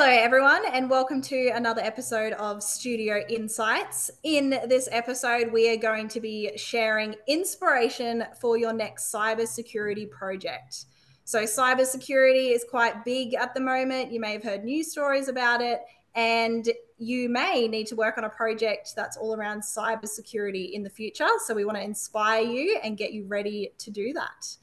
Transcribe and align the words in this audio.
Hello, 0.00 0.10
everyone, 0.10 0.62
and 0.72 0.88
welcome 0.88 1.20
to 1.22 1.48
another 1.48 1.82
episode 1.82 2.32
of 2.34 2.62
Studio 2.62 3.20
Insights. 3.28 4.12
In 4.22 4.50
this 4.50 4.88
episode, 4.92 5.50
we 5.50 5.68
are 5.72 5.76
going 5.76 6.06
to 6.06 6.20
be 6.20 6.52
sharing 6.56 7.16
inspiration 7.26 8.24
for 8.40 8.56
your 8.56 8.72
next 8.72 9.12
cybersecurity 9.12 10.08
project. 10.08 10.84
So, 11.24 11.42
cybersecurity 11.42 12.54
is 12.54 12.64
quite 12.70 13.04
big 13.04 13.34
at 13.34 13.54
the 13.54 13.60
moment. 13.60 14.12
You 14.12 14.20
may 14.20 14.34
have 14.34 14.44
heard 14.44 14.62
news 14.62 14.92
stories 14.92 15.26
about 15.26 15.60
it, 15.60 15.80
and 16.14 16.70
you 16.98 17.28
may 17.28 17.66
need 17.66 17.88
to 17.88 17.96
work 17.96 18.18
on 18.18 18.22
a 18.22 18.30
project 18.30 18.92
that's 18.94 19.16
all 19.16 19.34
around 19.34 19.62
cybersecurity 19.62 20.74
in 20.74 20.84
the 20.84 20.90
future. 20.90 21.26
So, 21.44 21.54
we 21.54 21.64
want 21.64 21.76
to 21.76 21.82
inspire 21.82 22.44
you 22.44 22.78
and 22.84 22.96
get 22.96 23.12
you 23.12 23.26
ready 23.26 23.72
to 23.78 23.90
do 23.90 24.12
that. 24.12 24.58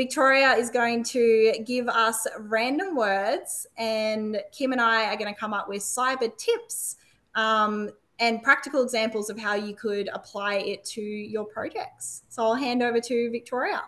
Victoria 0.00 0.52
is 0.52 0.70
going 0.70 1.04
to 1.04 1.52
give 1.66 1.86
us 1.86 2.26
random 2.38 2.96
words, 2.96 3.66
and 3.76 4.40
Kim 4.50 4.72
and 4.72 4.80
I 4.80 5.12
are 5.12 5.16
going 5.18 5.30
to 5.30 5.38
come 5.38 5.52
up 5.52 5.68
with 5.68 5.82
cyber 5.82 6.34
tips 6.38 6.96
um, 7.34 7.90
and 8.18 8.42
practical 8.42 8.82
examples 8.82 9.28
of 9.28 9.38
how 9.38 9.52
you 9.52 9.74
could 9.74 10.08
apply 10.14 10.54
it 10.54 10.84
to 10.84 11.02
your 11.02 11.44
projects. 11.44 12.22
So 12.30 12.42
I'll 12.42 12.54
hand 12.54 12.82
over 12.82 12.98
to 12.98 13.30
Victoria. 13.30 13.82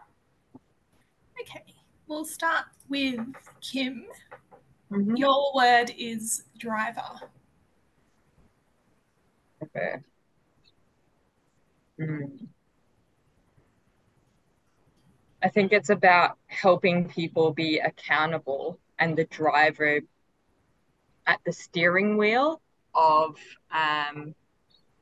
Okay, 1.40 1.64
we'll 2.06 2.26
start 2.26 2.66
with 2.90 3.18
Kim. 3.62 4.04
Mm-hmm. 4.90 5.16
Your 5.16 5.54
word 5.54 5.92
is 5.96 6.44
driver. 6.58 7.08
Okay. 9.62 9.94
Mm. 11.98 12.48
I 15.42 15.48
think 15.48 15.72
it's 15.72 15.90
about 15.90 16.38
helping 16.46 17.08
people 17.08 17.52
be 17.52 17.78
accountable 17.78 18.78
and 18.98 19.16
the 19.16 19.24
driver 19.24 20.00
at 21.26 21.40
the 21.44 21.52
steering 21.52 22.16
wheel 22.16 22.60
of 22.94 23.36
um, 23.72 24.34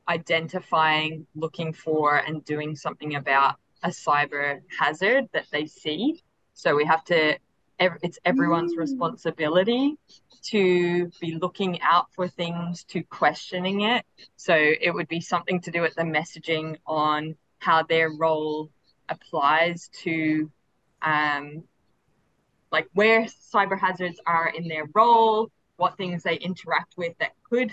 identifying, 0.07 1.27
looking 1.35 1.73
for, 1.73 2.17
and 2.17 2.43
doing 2.43 2.75
something 2.75 3.15
about 3.15 3.55
a 3.83 3.89
cyber 3.89 4.61
hazard 4.79 5.29
that 5.33 5.45
they 5.51 5.67
see. 5.67 6.23
So 6.53 6.75
we 6.75 6.85
have 6.85 7.03
to, 7.05 7.37
it's 7.79 8.19
everyone's 8.25 8.75
mm. 8.75 8.79
responsibility 8.79 9.95
to 10.43 11.11
be 11.19 11.35
looking 11.35 11.81
out 11.81 12.07
for 12.13 12.27
things, 12.27 12.83
to 12.85 13.03
questioning 13.03 13.81
it. 13.81 14.05
So 14.35 14.55
it 14.55 14.91
would 14.91 15.07
be 15.07 15.21
something 15.21 15.61
to 15.61 15.71
do 15.71 15.81
with 15.81 15.95
the 15.95 16.03
messaging 16.03 16.77
on 16.87 17.35
how 17.59 17.83
their 17.83 18.09
role 18.09 18.71
applies 19.09 19.89
to 20.03 20.49
um, 21.01 21.63
like 22.71 22.87
where 22.93 23.25
cyber 23.53 23.79
hazards 23.79 24.19
are 24.25 24.51
in 24.55 24.67
their 24.67 24.85
role, 24.93 25.51
what 25.77 25.97
things 25.97 26.23
they 26.23 26.35
interact 26.35 26.93
with 26.97 27.17
that 27.19 27.31
could 27.49 27.71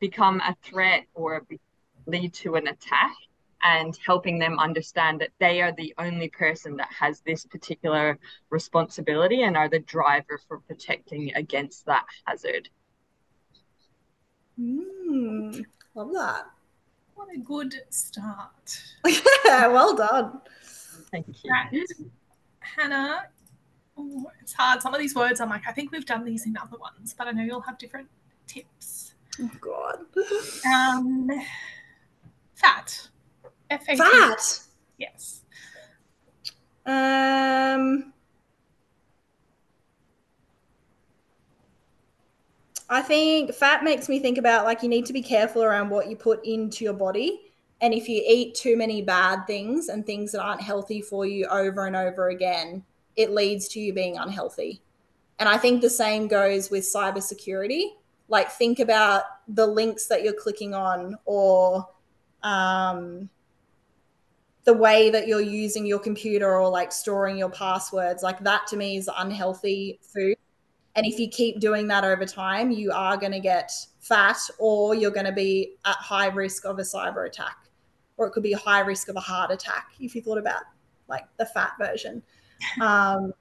become 0.00 0.40
a 0.40 0.56
threat 0.62 1.04
or 1.14 1.42
be, 1.48 1.60
lead 2.06 2.32
to 2.32 2.54
an 2.54 2.68
attack, 2.68 3.14
and 3.62 3.98
helping 4.06 4.38
them 4.38 4.58
understand 4.58 5.20
that 5.20 5.30
they 5.40 5.60
are 5.60 5.72
the 5.72 5.94
only 5.98 6.28
person 6.28 6.76
that 6.76 6.88
has 6.98 7.20
this 7.20 7.44
particular 7.44 8.18
responsibility 8.50 9.42
and 9.42 9.56
are 9.56 9.68
the 9.68 9.80
driver 9.80 10.38
for 10.46 10.60
protecting 10.60 11.34
against 11.34 11.84
that 11.86 12.06
hazard. 12.24 12.68
Mm, 14.58 15.64
love 15.94 16.12
that. 16.12 16.46
What 17.16 17.28
a 17.34 17.38
good 17.38 17.74
start. 17.88 18.82
yeah, 19.06 19.66
well 19.68 19.96
done. 19.96 20.40
Thank 21.10 21.26
you. 21.42 21.50
Right. 21.50 21.82
Hannah, 22.60 23.24
oh, 23.96 24.30
it's 24.42 24.52
hard. 24.52 24.82
Some 24.82 24.92
of 24.92 25.00
these 25.00 25.14
words 25.14 25.40
I'm 25.40 25.48
like, 25.48 25.62
I 25.66 25.72
think 25.72 25.92
we've 25.92 26.04
done 26.04 26.24
these 26.24 26.44
in 26.46 26.56
other 26.58 26.76
ones, 26.76 27.14
but 27.16 27.26
I 27.26 27.30
know 27.30 27.42
you'll 27.42 27.62
have 27.62 27.78
different 27.78 28.08
tips. 28.46 29.14
Oh 29.40 29.50
God. 29.60 29.98
Um, 30.66 31.30
fat. 32.54 33.08
F-A-T. 33.70 33.96
Fat. 33.96 34.60
Yes. 34.98 35.40
Um. 36.84 38.12
I 42.88 43.02
think 43.02 43.52
fat 43.52 43.82
makes 43.82 44.08
me 44.08 44.20
think 44.20 44.38
about 44.38 44.64
like 44.64 44.82
you 44.82 44.88
need 44.88 45.06
to 45.06 45.12
be 45.12 45.22
careful 45.22 45.62
around 45.62 45.90
what 45.90 46.08
you 46.08 46.16
put 46.16 46.44
into 46.46 46.84
your 46.84 46.94
body. 46.94 47.40
And 47.80 47.92
if 47.92 48.08
you 48.08 48.22
eat 48.26 48.54
too 48.54 48.76
many 48.76 49.02
bad 49.02 49.46
things 49.46 49.88
and 49.88 50.06
things 50.06 50.32
that 50.32 50.40
aren't 50.40 50.62
healthy 50.62 51.02
for 51.02 51.26
you 51.26 51.46
over 51.46 51.86
and 51.86 51.96
over 51.96 52.28
again, 52.28 52.84
it 53.16 53.32
leads 53.32 53.68
to 53.68 53.80
you 53.80 53.92
being 53.92 54.16
unhealthy. 54.16 54.82
And 55.38 55.48
I 55.48 55.58
think 55.58 55.82
the 55.82 55.90
same 55.90 56.28
goes 56.28 56.70
with 56.70 56.84
cybersecurity. 56.84 57.88
Like, 58.28 58.50
think 58.50 58.78
about 58.78 59.24
the 59.48 59.66
links 59.66 60.06
that 60.06 60.22
you're 60.22 60.32
clicking 60.32 60.74
on 60.74 61.16
or 61.26 61.86
um, 62.42 63.28
the 64.64 64.72
way 64.72 65.10
that 65.10 65.28
you're 65.28 65.40
using 65.40 65.84
your 65.86 65.98
computer 65.98 66.58
or 66.58 66.68
like 66.70 66.92
storing 66.92 67.36
your 67.36 67.50
passwords. 67.50 68.22
Like, 68.22 68.40
that 68.44 68.66
to 68.68 68.76
me 68.76 68.96
is 68.96 69.10
unhealthy 69.14 70.00
food. 70.02 70.35
And 70.96 71.04
if 71.04 71.18
you 71.18 71.28
keep 71.28 71.60
doing 71.60 71.86
that 71.88 72.04
over 72.04 72.24
time, 72.24 72.70
you 72.70 72.90
are 72.90 73.16
going 73.16 73.32
to 73.32 73.40
get 73.40 73.70
fat 74.00 74.38
or 74.58 74.94
you're 74.94 75.10
going 75.10 75.26
to 75.26 75.32
be 75.32 75.76
at 75.84 75.96
high 75.96 76.28
risk 76.28 76.64
of 76.64 76.78
a 76.78 76.82
cyber 76.82 77.26
attack, 77.26 77.68
or 78.16 78.26
it 78.26 78.32
could 78.32 78.42
be 78.42 78.54
a 78.54 78.58
high 78.58 78.80
risk 78.80 79.08
of 79.08 79.16
a 79.16 79.20
heart 79.20 79.50
attack 79.50 79.90
if 80.00 80.14
you 80.14 80.22
thought 80.22 80.38
about 80.38 80.62
like 81.08 81.24
the 81.36 81.46
fat 81.46 81.72
version. 81.78 82.22
Um, 82.80 83.34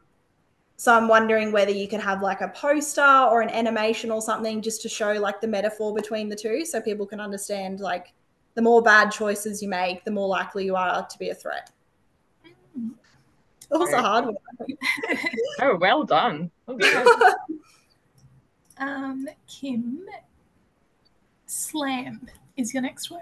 so 0.75 0.93
I'm 0.93 1.07
wondering 1.07 1.53
whether 1.53 1.71
you 1.71 1.87
could 1.87 2.01
have 2.01 2.21
like 2.21 2.41
a 2.41 2.49
poster 2.49 3.01
or 3.01 3.41
an 3.41 3.49
animation 3.49 4.11
or 4.11 4.21
something 4.21 4.61
just 4.61 4.81
to 4.81 4.89
show 4.89 5.13
like 5.13 5.39
the 5.39 5.47
metaphor 5.47 5.95
between 5.95 6.27
the 6.27 6.35
two 6.35 6.65
so 6.65 6.81
people 6.81 7.05
can 7.05 7.21
understand 7.21 7.79
like 7.79 8.11
the 8.55 8.61
more 8.61 8.81
bad 8.81 9.09
choices 9.09 9.61
you 9.61 9.69
make, 9.69 10.03
the 10.03 10.11
more 10.11 10.27
likely 10.27 10.65
you 10.65 10.75
are 10.75 11.07
to 11.07 11.17
be 11.17 11.29
a 11.29 11.35
threat. 11.35 11.71
That 13.69 13.79
was 13.79 13.93
a 13.93 14.01
hard 14.01 14.25
one. 14.25 14.35
oh, 15.61 15.77
well 15.77 16.03
done. 16.03 16.51
um, 18.77 19.27
Kim, 19.47 20.05
slam 21.45 22.27
is 22.57 22.73
your 22.73 22.83
next 22.83 23.09
word. 23.09 23.21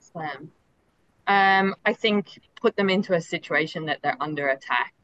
Slam. 0.00 0.50
Um, 1.26 1.74
I 1.84 1.92
think 1.92 2.40
put 2.60 2.76
them 2.76 2.90
into 2.90 3.14
a 3.14 3.20
situation 3.20 3.86
that 3.86 4.00
they're 4.02 4.16
under 4.20 4.48
attack 4.48 4.94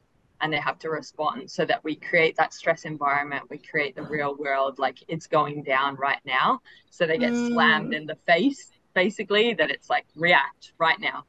and 0.41 0.53
they 0.53 0.59
have 0.59 0.79
to 0.79 0.91
respond 0.91 1.51
so 1.51 1.65
that 1.65 1.83
we 1.85 1.97
create 1.97 2.37
that 2.37 2.55
stress 2.55 2.85
environment 2.85 3.43
we 3.51 3.59
create 3.59 3.97
the 3.97 4.03
real 4.03 4.37
world 4.37 4.79
like 4.79 4.99
it's 5.09 5.27
going 5.27 5.63
down 5.63 5.97
right 5.97 6.21
now 6.25 6.61
so 6.91 7.07
they 7.07 7.19
get 7.19 7.33
mm. 7.33 7.49
slammed 7.49 7.93
in 7.93 8.07
the 8.07 8.15
face 8.27 8.71
basically 8.95 9.55
that 9.55 9.71
it's 9.71 9.91
like 9.91 10.07
react 10.15 10.73
right 10.79 11.01
now 11.01 11.25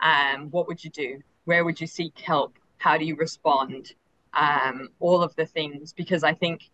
um, 0.00 0.50
what 0.50 0.66
would 0.66 0.82
you 0.82 0.90
do 0.90 1.20
where 1.48 1.64
would 1.64 1.80
you 1.80 1.86
seek 1.86 2.18
help? 2.18 2.52
How 2.76 2.98
do 2.98 3.04
you 3.04 3.16
respond? 3.16 3.94
Um, 4.34 4.90
all 5.00 5.22
of 5.22 5.34
the 5.34 5.46
things 5.46 5.94
because 5.94 6.22
i 6.22 6.34
think 6.34 6.68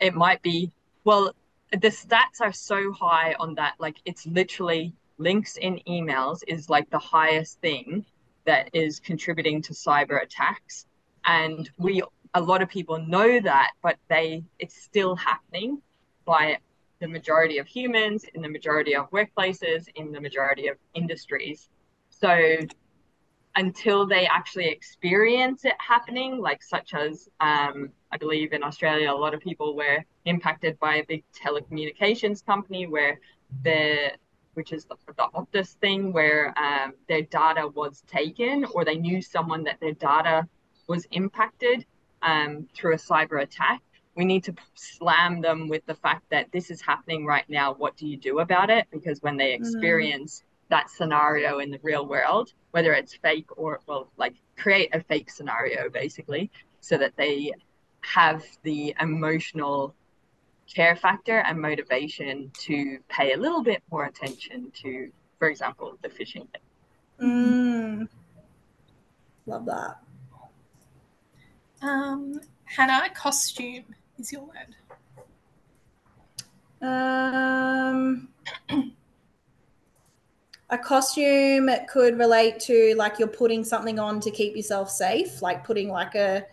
it 0.00 0.14
might 0.14 0.42
be 0.42 0.70
well 1.04 1.32
the 1.70 1.92
stats 2.00 2.40
are 2.42 2.52
so 2.52 2.92
high 2.92 3.34
on 3.38 3.54
that 3.54 3.74
like 3.78 3.96
it's 4.04 4.26
literally 4.26 4.92
links 5.18 5.56
in 5.56 5.80
emails 5.88 6.40
is 6.46 6.70
like 6.70 6.88
the 6.90 6.98
highest 6.98 7.60
thing 7.60 8.04
that 8.46 8.70
is 8.72 9.00
contributing 9.00 9.60
to 9.60 9.72
cyber 9.74 10.22
attacks. 10.22 10.86
And 11.24 11.68
we 11.76 12.02
a 12.34 12.40
lot 12.40 12.62
of 12.62 12.68
people 12.68 12.98
know 12.98 13.40
that 13.40 13.72
but 13.82 13.96
they 14.08 14.44
it's 14.58 14.76
still 14.82 15.16
happening 15.16 15.80
by 16.24 16.58
the 17.00 17.08
majority 17.08 17.58
of 17.58 17.66
humans 17.66 18.24
in 18.34 18.42
the 18.42 18.48
majority 18.48 18.94
of 18.94 19.10
workplaces 19.10 19.86
in 19.94 20.12
the 20.12 20.20
majority 20.20 20.68
of 20.68 20.76
industries. 20.94 21.68
So 22.10 22.58
until 23.58 24.06
they 24.06 24.24
actually 24.26 24.68
experience 24.68 25.64
it 25.64 25.74
happening, 25.78 26.40
like 26.40 26.62
such 26.62 26.94
as 26.94 27.28
um, 27.40 27.90
I 28.12 28.16
believe 28.16 28.52
in 28.52 28.62
Australia, 28.62 29.12
a 29.12 29.20
lot 29.24 29.34
of 29.34 29.40
people 29.40 29.74
were 29.74 30.04
impacted 30.26 30.78
by 30.78 30.96
a 30.96 31.04
big 31.04 31.24
telecommunications 31.34 32.46
company 32.46 32.86
where 32.86 33.18
the 33.64 34.12
which 34.54 34.72
is 34.72 34.84
the, 34.86 34.96
the 35.16 35.26
Optus 35.34 35.74
thing, 35.74 36.12
where 36.12 36.52
um, 36.58 36.92
their 37.08 37.22
data 37.22 37.68
was 37.68 38.02
taken, 38.08 38.64
or 38.74 38.84
they 38.84 38.96
knew 38.96 39.20
someone 39.22 39.62
that 39.64 39.78
their 39.80 39.92
data 39.92 40.48
was 40.88 41.06
impacted 41.12 41.84
um, 42.22 42.68
through 42.74 42.94
a 42.94 42.96
cyber 42.96 43.42
attack. 43.42 43.80
We 44.16 44.24
need 44.24 44.42
to 44.44 44.54
slam 44.74 45.40
them 45.40 45.68
with 45.68 45.84
the 45.86 45.94
fact 45.94 46.24
that 46.30 46.46
this 46.52 46.70
is 46.70 46.80
happening 46.80 47.24
right 47.24 47.48
now. 47.48 47.74
What 47.74 47.96
do 47.96 48.06
you 48.06 48.16
do 48.16 48.38
about 48.40 48.70
it? 48.70 48.86
Because 48.92 49.20
when 49.20 49.36
they 49.36 49.50
mm. 49.50 49.60
experience. 49.60 50.44
That 50.70 50.90
scenario 50.90 51.58
in 51.58 51.70
the 51.70 51.80
real 51.82 52.06
world, 52.06 52.52
whether 52.72 52.92
it's 52.92 53.14
fake 53.14 53.46
or 53.56 53.80
well 53.86 54.10
like 54.16 54.34
create 54.56 54.94
a 54.94 55.00
fake 55.00 55.30
scenario 55.30 55.88
basically 55.88 56.50
so 56.80 56.96
that 56.98 57.16
they 57.16 57.52
have 58.00 58.44
the 58.62 58.94
emotional 59.00 59.94
care 60.72 60.96
factor 60.96 61.38
and 61.40 61.60
motivation 61.60 62.50
to 62.54 62.98
pay 63.08 63.32
a 63.32 63.36
little 63.36 63.62
bit 63.62 63.82
more 63.90 64.04
attention 64.04 64.70
to 64.74 65.10
for 65.38 65.48
example 65.48 65.98
the 66.02 66.08
phishing 66.08 66.46
thing. 66.52 66.62
Mm. 67.20 68.08
love 69.46 69.64
that. 69.66 69.96
Um 71.80 72.40
hannah 72.64 73.08
costume 73.14 73.84
is 74.18 74.32
your 74.32 74.42
word. 74.42 74.74
Um, 76.80 78.28
a 80.70 80.78
costume 80.78 81.70
could 81.88 82.18
relate 82.18 82.60
to 82.60 82.94
like 82.96 83.18
you're 83.18 83.28
putting 83.28 83.64
something 83.64 83.98
on 83.98 84.20
to 84.20 84.30
keep 84.30 84.54
yourself 84.54 84.90
safe, 84.90 85.40
like 85.40 85.64
putting 85.64 85.88
like 85.88 86.14
a 86.14 86.44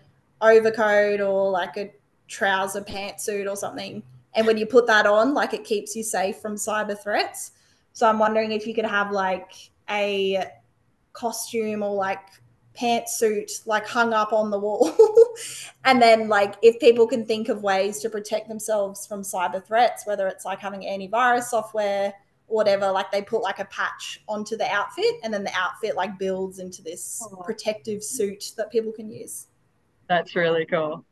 overcoat 0.41 1.19
or 1.19 1.50
like 1.51 1.75
a 1.77 1.91
trouser 2.27 2.81
pantsuit 2.81 3.50
or 3.50 3.56
something. 3.56 4.01
And 4.33 4.47
when 4.47 4.57
you 4.57 4.65
put 4.65 4.88
that 4.88 5.06
on, 5.06 5.33
like 5.33 5.53
it 5.53 5.63
keeps 5.63 5.95
you 5.95 6.03
safe 6.03 6.38
from 6.38 6.56
cyber 6.56 7.01
threats. 7.01 7.51
So 7.94 8.07
I'm 8.07 8.19
wondering 8.19 8.51
if 8.51 8.65
you 8.65 8.73
could 8.73 8.85
have 8.85 9.12
like 9.12 9.51
a 9.89 10.45
costume 11.13 11.83
or 11.83 11.94
like 11.94 12.19
pantsuit 12.77 13.65
like 13.65 13.88
hung 13.88 14.13
up 14.13 14.31
on 14.31 14.50
the 14.50 14.59
wall. 14.59 14.95
and 15.85 16.01
then 16.01 16.29
like 16.29 16.56
if 16.62 16.79
people 16.79 17.07
can 17.07 17.25
think 17.25 17.50
of 17.50 17.63
ways 17.63 18.00
to 18.00 18.09
protect 18.09 18.47
themselves 18.47 19.06
from 19.06 19.21
cyber 19.23 19.65
threats, 19.65 20.06
whether 20.06 20.27
it's 20.27 20.45
like 20.45 20.59
having 20.59 20.81
antivirus 20.81 21.44
software 21.44 22.13
whatever, 22.47 22.92
like 22.92 23.12
they 23.12 23.21
put 23.21 23.42
like 23.42 23.59
a 23.59 23.65
patch 23.65 24.21
onto 24.27 24.56
the 24.56 24.69
outfit 24.71 25.15
and 25.24 25.33
then 25.33 25.44
the 25.44 25.53
outfit 25.53 25.95
like 25.95 26.18
builds 26.18 26.59
into 26.59 26.81
this 26.81 27.21
oh. 27.31 27.42
protective 27.44 28.03
suit 28.03 28.51
that 28.57 28.71
people 28.71 28.92
can 28.92 29.09
use. 29.09 29.47
That's 30.07 30.36
really 30.36 30.65
cool. 30.65 31.03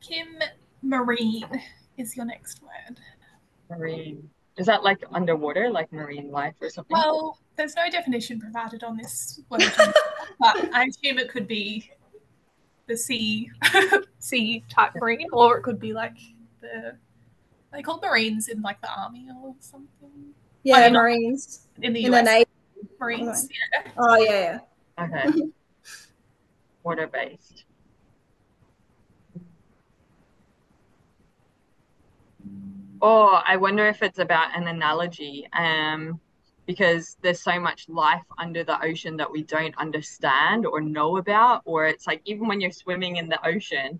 Kim 0.00 0.38
Marine 0.82 1.62
is 1.96 2.16
your 2.16 2.26
next 2.26 2.60
word. 2.62 2.98
Marine. 3.70 4.28
Is 4.56 4.66
that 4.66 4.82
like 4.82 5.02
underwater, 5.12 5.70
like 5.70 5.90
marine 5.92 6.30
life 6.30 6.54
or 6.60 6.68
something? 6.68 6.94
Well, 6.94 7.38
there's 7.56 7.76
no 7.76 7.88
definition 7.88 8.40
provided 8.40 8.82
on 8.82 8.96
this 8.96 9.40
word, 9.48 9.62
but 10.38 10.74
I 10.74 10.84
assume 10.84 11.18
it 11.18 11.30
could 11.30 11.46
be 11.46 11.90
the 12.88 12.96
sea, 12.96 13.50
sea 14.18 14.64
type 14.68 14.92
marine, 14.96 15.28
or 15.32 15.56
it 15.56 15.62
could 15.62 15.80
be 15.80 15.92
like 15.92 16.16
the 16.60 16.96
they 17.72 17.82
call 17.82 18.00
marines 18.00 18.48
in 18.48 18.62
like 18.62 18.80
the 18.80 18.90
army 18.90 19.28
or 19.42 19.54
something. 19.60 20.34
Yeah, 20.62 20.76
I 20.76 20.84
mean, 20.84 20.94
marines 20.94 21.66
in 21.82 21.92
the 21.92 22.04
in 22.04 22.12
US. 22.12 22.20
The 22.20 22.30
Navy. 22.30 22.50
Marines. 22.98 23.48
Yeah. 23.50 23.92
Oh 23.96 24.16
yeah. 24.18 24.60
yeah. 24.98 25.04
Okay. 25.04 25.42
Water 26.82 27.06
based. 27.06 27.64
Oh, 33.02 33.40
I 33.46 33.56
wonder 33.56 33.86
if 33.86 34.02
it's 34.02 34.18
about 34.18 34.56
an 34.56 34.68
analogy. 34.68 35.46
Um, 35.52 36.20
because 36.66 37.16
there's 37.20 37.40
so 37.40 37.58
much 37.58 37.88
life 37.88 38.22
under 38.38 38.62
the 38.62 38.80
ocean 38.84 39.16
that 39.16 39.28
we 39.28 39.42
don't 39.42 39.76
understand 39.76 40.64
or 40.64 40.80
know 40.80 41.16
about. 41.16 41.62
Or 41.64 41.86
it's 41.86 42.06
like 42.06 42.22
even 42.26 42.46
when 42.46 42.60
you're 42.60 42.70
swimming 42.70 43.16
in 43.16 43.28
the 43.28 43.44
ocean, 43.44 43.98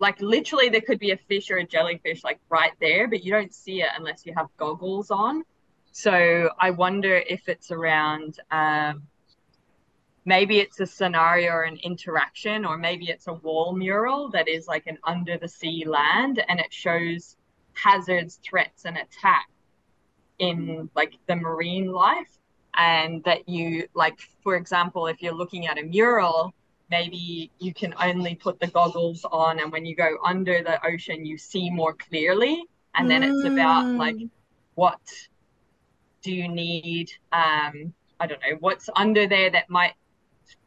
like 0.00 0.20
literally 0.20 0.68
there 0.68 0.80
could 0.80 0.98
be 0.98 1.10
a 1.10 1.16
fish 1.16 1.50
or 1.50 1.56
a 1.58 1.66
jellyfish 1.66 2.22
like 2.24 2.38
right 2.48 2.72
there, 2.80 3.08
but 3.08 3.24
you 3.24 3.32
don't 3.32 3.52
see 3.52 3.82
it 3.82 3.88
unless 3.96 4.24
you 4.24 4.32
have 4.36 4.46
goggles 4.56 5.10
on. 5.10 5.42
So 5.92 6.50
I 6.58 6.70
wonder 6.70 7.16
if 7.16 7.48
it's 7.48 7.70
around 7.70 8.38
um, 8.50 9.02
maybe 10.24 10.58
it's 10.58 10.78
a 10.78 10.86
scenario 10.86 11.52
or 11.52 11.62
an 11.62 11.78
interaction, 11.82 12.64
or 12.64 12.76
maybe 12.76 13.08
it's 13.08 13.26
a 13.26 13.32
wall 13.32 13.74
mural 13.74 14.28
that 14.30 14.46
is 14.46 14.68
like 14.68 14.86
an 14.86 14.98
under 15.04 15.38
the 15.38 15.48
sea 15.48 15.84
land 15.86 16.44
and 16.48 16.60
it 16.60 16.72
shows 16.72 17.36
hazards, 17.72 18.38
threats, 18.48 18.84
and 18.84 18.98
attack 18.98 19.48
in 20.38 20.90
like 20.94 21.14
the 21.26 21.34
marine 21.34 21.90
life. 21.90 22.28
And 22.76 23.24
that 23.24 23.48
you, 23.48 23.88
like, 23.94 24.20
for 24.44 24.54
example, 24.54 25.08
if 25.08 25.20
you're 25.20 25.34
looking 25.34 25.66
at 25.66 25.78
a 25.78 25.82
mural, 25.82 26.54
maybe 26.90 27.50
you 27.58 27.74
can 27.74 27.94
only 28.02 28.34
put 28.34 28.60
the 28.60 28.66
goggles 28.66 29.24
on, 29.30 29.60
and 29.60 29.72
when 29.72 29.84
you 29.86 29.94
go 29.94 30.16
under 30.24 30.62
the 30.62 30.84
ocean, 30.86 31.24
you 31.24 31.38
see 31.38 31.70
more 31.70 31.94
clearly. 31.94 32.64
And 32.94 33.10
then 33.10 33.22
mm. 33.22 33.32
it's 33.32 33.44
about 33.44 33.86
like, 33.86 34.16
mm. 34.16 34.30
what 34.74 35.00
do 36.22 36.32
you 36.32 36.48
need? 36.48 37.10
Um, 37.32 37.92
I 38.20 38.26
don't 38.26 38.40
know, 38.40 38.56
what's 38.60 38.88
under 38.96 39.28
there 39.28 39.50
that 39.50 39.70
might 39.70 39.94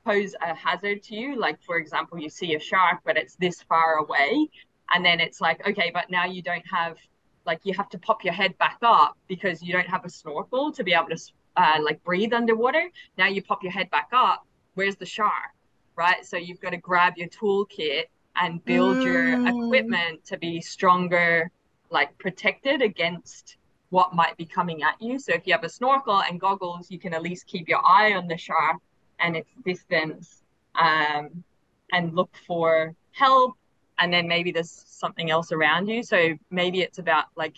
pose 0.06 0.36
a 0.42 0.56
hazard 0.56 1.04
to 1.04 1.16
you. 1.16 1.38
Like, 1.38 1.62
for 1.62 1.78
example, 1.78 2.20
you 2.20 2.30
see 2.30 2.56
a 2.56 2.60
shark, 2.60 3.00
but 3.04 3.18
it's 3.18 3.36
this 3.36 3.62
far 3.64 3.96
away 3.96 4.50
and 4.94 5.06
then 5.06 5.20
it's 5.20 5.42
like 5.42 5.66
okay 5.68 5.92
but 5.94 6.10
now 6.10 6.26
you 6.26 6.42
don't 6.42 6.64
have 6.72 6.98
like 7.46 7.60
you 7.64 7.74
have 7.74 7.90
to 7.90 7.98
pop 7.98 8.24
your 8.24 8.34
head 8.34 8.58
back 8.58 8.78
up 8.82 9.18
because 9.28 9.62
you 9.62 9.74
don't 9.74 9.88
have 9.88 10.06
a 10.06 10.10
snorkel 10.10 10.72
to 10.72 10.84
be 10.84 10.94
able 10.94 11.08
to 11.08 11.20
uh, 11.58 11.78
like 11.82 12.02
breathe 12.04 12.34
underwater 12.34 12.90
now 13.18 13.28
you 13.28 13.42
pop 13.42 13.64
your 13.64 13.72
head 13.72 13.90
back 13.90 14.10
up 14.14 14.46
where's 14.76 14.96
the 14.98 15.06
shark 15.06 15.52
right? 15.96 16.26
So 16.26 16.38
you've 16.38 16.62
got 16.62 16.72
to 16.72 16.78
grab 16.78 17.14
your 17.18 17.30
toolkit 17.30 18.06
and 18.36 18.64
build 18.64 18.98
mm. 18.98 19.04
your 19.04 19.48
equipment 19.48 20.24
to 20.26 20.38
be 20.38 20.62
stronger 20.62 21.52
like 21.90 22.18
protected 22.18 22.82
against 22.82 23.58
what 23.90 24.16
might 24.16 24.38
be 24.38 24.46
coming 24.46 24.84
at 24.84 25.02
you. 25.02 25.20
So 25.20 25.34
if 25.34 25.46
you 25.46 25.54
have 25.54 25.66
a 25.66 25.70
snorkel 25.70 26.22
and 26.22 26.40
goggles 26.40 26.90
you 26.90 26.98
can 27.00 27.14
at 27.14 27.22
least 27.22 27.46
keep 27.48 27.68
your 27.68 27.86
eye 27.86 28.14
on 28.14 28.28
the 28.28 28.38
shark 28.38 28.78
and 29.20 29.36
its 29.36 29.50
distance 29.66 30.44
um, 30.76 31.44
and 31.92 32.16
look 32.16 32.34
for 32.48 32.96
help 33.12 33.56
and 34.00 34.12
then 34.12 34.28
maybe 34.28 34.52
there's 34.52 34.72
something 34.88 35.30
else 35.30 35.52
around 35.52 35.88
you. 35.88 36.02
So 36.04 36.38
maybe 36.50 36.82
it's 36.82 36.98
about 36.98 37.26
like 37.36 37.58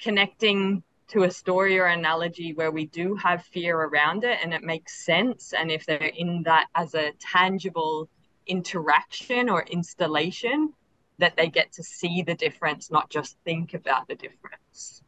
connecting 0.00 0.82
to 1.10 1.24
a 1.24 1.30
story 1.30 1.78
or 1.78 1.86
analogy 1.86 2.52
where 2.54 2.70
we 2.70 2.86
do 2.86 3.16
have 3.16 3.44
fear 3.44 3.76
around 3.76 4.24
it 4.24 4.38
and 4.42 4.54
it 4.54 4.62
makes 4.62 5.04
sense 5.04 5.52
and 5.52 5.70
if 5.70 5.84
they're 5.84 6.12
in 6.16 6.42
that 6.44 6.68
as 6.74 6.94
a 6.94 7.12
tangible 7.18 8.08
interaction 8.46 9.48
or 9.48 9.62
installation 9.64 10.72
that 11.18 11.36
they 11.36 11.48
get 11.48 11.72
to 11.72 11.82
see 11.82 12.22
the 12.22 12.34
difference 12.34 12.90
not 12.90 13.10
just 13.10 13.36
think 13.44 13.74
about 13.74 14.06
the 14.08 14.14
difference 14.14 15.02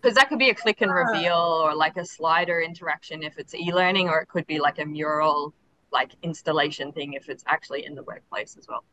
because 0.00 0.14
that 0.14 0.28
could 0.28 0.38
be 0.38 0.50
a 0.50 0.54
click 0.54 0.80
and 0.80 0.92
reveal 0.92 1.62
or 1.64 1.74
like 1.74 1.96
a 1.96 2.04
slider 2.04 2.60
interaction 2.60 3.22
if 3.22 3.38
it's 3.38 3.54
e-learning 3.54 4.08
or 4.08 4.20
it 4.20 4.28
could 4.28 4.46
be 4.46 4.60
like 4.60 4.78
a 4.78 4.84
mural 4.86 5.52
like 5.92 6.12
installation 6.22 6.92
thing 6.92 7.14
if 7.14 7.28
it's 7.28 7.44
actually 7.46 7.84
in 7.84 7.94
the 7.94 8.02
workplace 8.04 8.56
as 8.56 8.66
well 8.68 8.84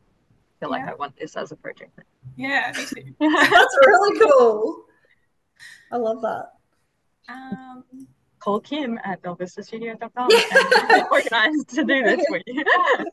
I 0.60 0.66
feel 0.66 0.76
yeah. 0.76 0.84
like 0.84 0.92
I 0.92 0.94
want 0.96 1.16
this 1.16 1.38
as 1.38 1.52
a 1.52 1.56
project. 1.56 1.98
Yeah, 2.36 2.70
me 2.76 2.84
too. 2.84 3.14
That's 3.18 3.78
really 3.86 4.20
cool. 4.20 4.84
I 5.92 5.96
love 5.96 6.22
that. 6.22 6.52
Um, 7.28 7.84
Call 8.40 8.60
Kim 8.60 8.98
at 9.04 9.22
belvistastudio.com 9.22 10.30
and 10.32 11.04
organized 11.10 11.68
to 11.70 11.84
do 11.84 12.02
this 12.02 12.26
for 12.26 12.40
you. 12.46 12.64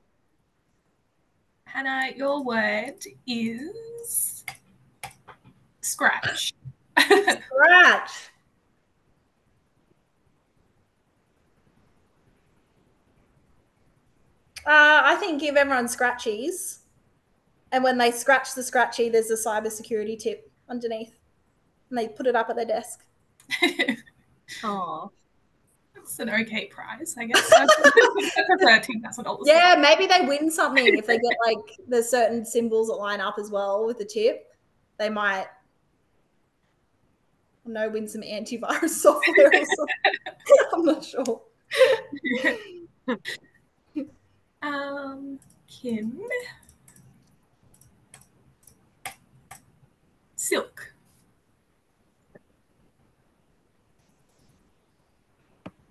Hannah, 1.65 2.12
your 2.15 2.43
word 2.43 2.95
is 3.27 4.45
scratch. 5.81 6.53
Scratch. 6.98 8.12
Uh, 14.65 15.01
I 15.05 15.15
think 15.15 15.39
give 15.39 15.55
everyone 15.55 15.86
scratchies. 15.88 16.79
And 17.72 17.83
when 17.83 17.98
they 17.98 18.12
scratch 18.12 18.55
the 18.55 18.63
scratchy, 18.63 19.10
there's 19.10 19.29
a 19.29 19.36
cybersecurity 19.36 20.17
tip 20.17 20.51
underneath. 20.69 21.16
And 21.89 21.98
they 21.98 22.08
put 22.08 22.27
it 22.27 22.36
up 22.36 22.50
at 22.50 22.56
their 22.56 22.65
desk. 22.65 23.06
Oh. 24.63 25.12
It's 25.94 26.20
an 26.20 26.29
okay 26.29 26.67
prize, 26.67 27.15
I 27.20 27.25
guess. 27.25 27.50
Ten 28.86 29.01
thousand 29.01 29.25
dollars. 29.25 29.44
Yeah, 29.46 29.75
maybe 29.77 30.06
they 30.06 30.25
win 30.25 30.50
something 30.50 30.88
if 30.88 31.06
they 31.06 31.17
get 31.17 31.36
like 31.46 31.58
there's 31.86 32.08
certain 32.10 32.46
symbols 32.46 32.88
that 32.88 32.94
line 32.94 33.20
up 33.20 33.36
as 33.38 33.51
well 33.51 33.86
with 33.86 33.98
the 33.98 34.06
tip. 34.06 34.56
They 34.98 35.10
might 35.10 35.48
no 37.65 37.89
win 37.89 38.08
some 38.08 38.22
antivirus 38.22 38.89
software 39.01 39.48
or 39.48 39.65
something. 39.75 40.29
I'm 40.74 40.86
not 40.86 41.03
sure. 41.03 41.41
um 44.62 45.39
Kim. 45.67 46.22
silk. 50.38 50.94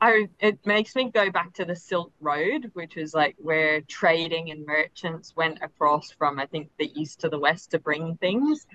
I, 0.06 0.28
it 0.38 0.64
makes 0.64 0.94
me 0.94 1.10
go 1.10 1.30
back 1.30 1.52
to 1.54 1.64
the 1.64 1.74
Silk 1.74 2.12
Road, 2.20 2.70
which 2.74 2.96
is 2.96 3.12
like 3.12 3.34
where 3.38 3.80
trading 3.80 4.52
and 4.52 4.64
merchants 4.64 5.34
went 5.34 5.58
across 5.62 6.12
from, 6.12 6.38
I 6.38 6.46
think, 6.46 6.70
the 6.78 6.92
east 6.94 7.20
to 7.20 7.28
the 7.28 7.40
west 7.40 7.72
to 7.72 7.80
bring 7.80 8.16
things. 8.18 8.66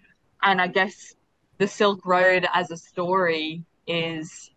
And 0.43 0.59
I 0.59 0.67
guess 0.67 1.15
the 1.57 1.67
Silk 1.67 2.05
Road 2.05 2.45
as 2.53 2.69
a 2.71 2.75
story 2.75 3.63
is 3.87 4.51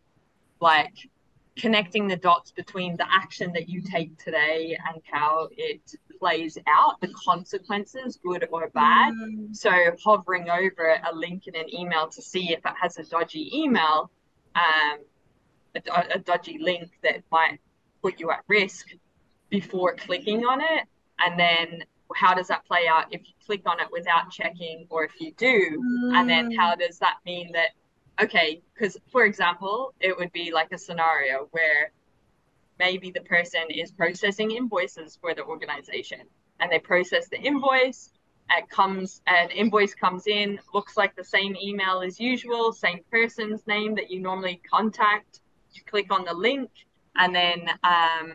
like 0.60 0.94
connecting 1.56 2.08
the 2.08 2.16
dots 2.16 2.50
between 2.50 2.96
the 2.96 3.06
action 3.08 3.52
that 3.52 3.68
you 3.68 3.80
take 3.80 4.18
today 4.18 4.76
and 4.88 5.00
how 5.12 5.48
it 5.52 5.94
plays 6.18 6.58
out, 6.66 7.00
the 7.00 7.14
consequences, 7.24 8.18
good 8.24 8.48
or 8.50 8.68
bad. 8.70 9.12
Mm. 9.12 9.54
So 9.54 9.70
hovering 10.04 10.50
over 10.50 10.98
a 11.08 11.14
link 11.14 11.46
in 11.46 11.54
an 11.54 11.72
email 11.72 12.08
to 12.08 12.20
see 12.20 12.52
if 12.52 12.66
it 12.66 12.74
has 12.82 12.98
a 12.98 13.04
dodgy 13.04 13.48
email, 13.56 14.10
um, 14.56 14.98
a, 15.74 15.80
a 16.14 16.18
dodgy 16.18 16.58
link 16.60 16.90
that 17.02 17.22
might 17.30 17.58
put 18.02 18.20
you 18.20 18.30
at 18.30 18.42
risk 18.48 18.88
before 19.50 19.94
clicking 19.94 20.44
on 20.44 20.60
it, 20.60 20.84
and 21.20 21.38
then 21.38 21.84
how 22.14 22.34
does 22.34 22.48
that 22.48 22.64
play 22.66 22.86
out 22.86 23.06
if 23.10 23.22
you 23.26 23.34
click 23.44 23.62
on 23.66 23.80
it 23.80 23.88
without 23.90 24.30
checking 24.30 24.86
or 24.90 25.04
if 25.04 25.12
you 25.20 25.32
do 25.36 25.80
mm. 25.82 26.14
and 26.14 26.28
then 26.28 26.50
how 26.52 26.74
does 26.74 26.98
that 26.98 27.16
mean 27.24 27.50
that 27.52 27.70
okay 28.22 28.62
because 28.74 28.96
for 29.10 29.24
example 29.24 29.94
it 30.00 30.16
would 30.16 30.32
be 30.32 30.52
like 30.52 30.70
a 30.72 30.78
scenario 30.78 31.48
where 31.52 31.90
maybe 32.78 33.10
the 33.10 33.20
person 33.22 33.62
is 33.70 33.90
processing 33.90 34.50
invoices 34.50 35.16
for 35.20 35.34
the 35.34 35.42
organization 35.44 36.20
and 36.60 36.70
they 36.70 36.78
process 36.78 37.28
the 37.28 37.40
invoice 37.40 38.10
it 38.50 38.68
comes 38.68 39.22
an 39.26 39.50
invoice 39.50 39.94
comes 39.94 40.26
in 40.26 40.58
looks 40.74 40.96
like 40.96 41.16
the 41.16 41.24
same 41.24 41.56
email 41.56 42.02
as 42.02 42.20
usual 42.20 42.72
same 42.72 43.00
person's 43.10 43.66
name 43.66 43.94
that 43.94 44.10
you 44.10 44.20
normally 44.20 44.60
contact 44.70 45.40
you 45.76 45.82
click 45.84 46.12
on 46.12 46.24
the 46.24 46.34
link 46.34 46.70
and 47.16 47.34
then 47.34 47.68
um, 47.84 48.34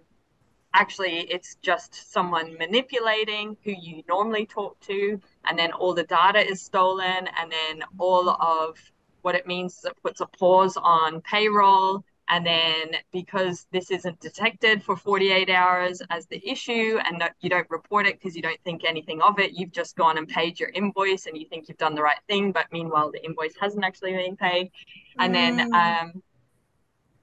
actually 0.74 1.22
it's 1.32 1.56
just 1.62 2.12
someone 2.12 2.58
manipulating 2.58 3.58
who 3.64 3.72
you 3.72 4.04
normally 4.08 4.46
talk 4.46 4.80
to 4.82 5.20
and 5.46 5.58
then 5.58 5.72
all 5.74 5.94
the 5.94 6.04
data 6.04 6.40
is 6.40 6.62
stolen 6.62 7.28
and 7.40 7.52
then 7.52 7.84
all 7.98 8.30
of 8.30 8.78
what 9.22 9.36
it 9.36 9.48
means 9.48 9.78
is 9.78 9.86
it 9.86 9.94
puts 10.04 10.22
a 10.22 10.26
pause 10.28 10.78
on 10.78 11.22
payroll 11.22 12.04
and 12.30 12.46
then 12.46 12.92
because 13.12 13.66
this 13.72 13.90
isn't 13.90 14.20
detected 14.20 14.84
for 14.84 14.96
48 14.96 15.50
hours 15.50 16.02
as 16.12 16.28
the 16.28 16.48
issue 16.48 17.00
and 17.06 17.20
that 17.20 17.36
you 17.42 17.50
don't 17.50 17.70
report 17.70 18.06
it 18.06 18.20
because 18.20 18.36
you 18.36 18.42
don't 18.42 18.60
think 18.64 18.84
anything 18.88 19.22
of 19.22 19.40
it 19.40 19.54
you've 19.54 19.72
just 19.72 19.96
gone 19.96 20.18
and 20.18 20.28
paid 20.28 20.60
your 20.60 20.70
invoice 20.70 21.26
and 21.26 21.38
you 21.38 21.46
think 21.48 21.68
you've 21.68 21.78
done 21.78 21.96
the 21.96 22.02
right 22.02 22.20
thing 22.28 22.52
but 22.52 22.68
meanwhile 22.72 23.12
the 23.12 23.24
invoice 23.26 23.56
hasn't 23.60 23.84
actually 23.84 24.14
been 24.14 24.38
paid 24.38 24.72
and 25.18 25.34
mm. 25.34 25.58
then 25.58 25.74
um, 25.74 26.24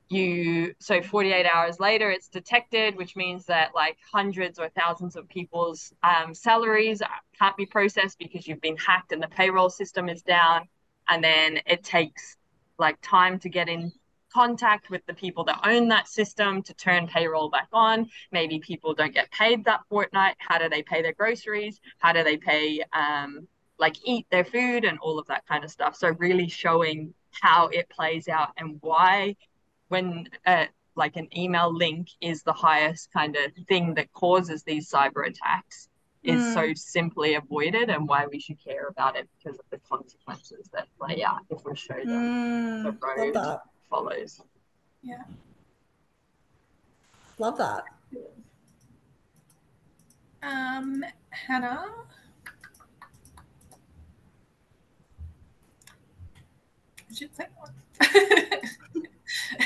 you 0.08 0.72
so 0.78 1.02
48 1.02 1.46
hours 1.46 1.80
later 1.80 2.10
it's 2.10 2.28
detected 2.28 2.96
which 2.96 3.16
means 3.16 3.44
that 3.46 3.74
like 3.74 3.96
hundreds 4.12 4.56
or 4.56 4.68
thousands 4.68 5.16
of 5.16 5.28
people's 5.28 5.92
um, 6.04 6.32
salaries 6.32 7.02
can't 7.38 7.56
be 7.56 7.66
processed 7.66 8.18
because 8.18 8.46
you've 8.46 8.60
been 8.60 8.76
hacked 8.76 9.12
and 9.12 9.22
the 9.22 9.28
payroll 9.28 9.70
system 9.70 10.08
is 10.08 10.22
down. 10.22 10.68
And 11.08 11.22
then 11.22 11.60
it 11.66 11.84
takes 11.84 12.36
like 12.78 12.96
time 13.02 13.38
to 13.40 13.48
get 13.48 13.68
in 13.68 13.92
contact 14.32 14.90
with 14.90 15.04
the 15.06 15.14
people 15.14 15.44
that 15.44 15.60
own 15.64 15.88
that 15.88 16.08
system 16.08 16.62
to 16.62 16.74
turn 16.74 17.06
payroll 17.06 17.48
back 17.48 17.68
on. 17.72 18.08
Maybe 18.32 18.58
people 18.58 18.94
don't 18.94 19.14
get 19.14 19.30
paid 19.30 19.64
that 19.64 19.80
fortnight. 19.88 20.36
How 20.38 20.58
do 20.58 20.68
they 20.68 20.82
pay 20.82 21.02
their 21.02 21.12
groceries? 21.12 21.80
How 21.98 22.12
do 22.12 22.22
they 22.22 22.36
pay 22.36 22.82
um, 22.92 23.46
like 23.78 23.96
eat 24.04 24.26
their 24.30 24.44
food 24.44 24.84
and 24.84 24.98
all 24.98 25.18
of 25.18 25.26
that 25.28 25.46
kind 25.46 25.64
of 25.64 25.70
stuff? 25.70 25.96
So 25.96 26.08
really 26.18 26.48
showing 26.48 27.14
how 27.30 27.68
it 27.68 27.88
plays 27.88 28.28
out 28.28 28.50
and 28.56 28.78
why 28.80 29.36
when 29.88 30.28
uh, 30.46 30.66
like 30.96 31.16
an 31.16 31.28
email 31.36 31.74
link 31.74 32.08
is 32.20 32.42
the 32.42 32.52
highest 32.52 33.12
kind 33.12 33.36
of 33.36 33.52
thing 33.68 33.94
that 33.94 34.12
causes 34.12 34.62
these 34.62 34.90
cyber 34.90 35.26
attacks 35.26 35.88
is 36.22 36.42
mm. 36.42 36.54
so 36.54 36.74
simply 36.74 37.34
avoided 37.34 37.88
and 37.88 38.08
why 38.08 38.26
we 38.26 38.40
should 38.40 38.62
care 38.62 38.88
about 38.88 39.16
it 39.16 39.28
because 39.38 39.58
of 39.58 39.64
the 39.70 39.78
consequences 39.88 40.68
that 40.72 40.88
play 40.98 41.22
out 41.22 41.40
if 41.50 41.64
we 41.64 41.76
show 41.76 41.94
them 41.94 42.84
mm. 42.84 42.84
the 42.84 43.32
road 43.34 43.58
follows. 43.88 44.40
Yeah. 45.02 45.22
Love 47.38 47.58
that. 47.58 47.84
Um, 50.42 51.04
Hannah. 51.30 51.86
I 57.08 57.14
should 57.14 57.34
say 57.36 57.46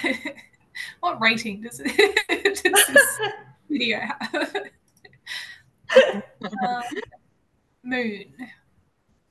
what 1.00 1.20
rating 1.20 1.62
does, 1.62 1.80
it, 1.84 2.62
does 2.62 2.86
this 2.86 3.18
video 3.68 4.00
have? 4.00 4.56
um, 6.66 6.82
moon. 7.82 8.24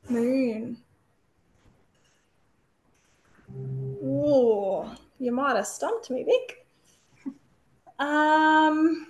Moon. 0.09 0.77
Oh, 4.03 4.95
you 5.19 5.31
might 5.31 5.55
have 5.55 5.67
stumped 5.67 6.09
me, 6.09 6.23
Vic. 6.23 6.65
Um. 7.99 9.07